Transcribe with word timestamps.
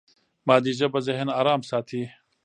مادي 0.47 0.71
ژبه 0.79 0.99
ذهن 1.07 1.27
ارام 1.39 1.61
ساتي. 1.69 2.01